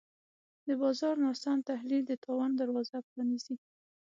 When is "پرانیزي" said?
3.07-3.55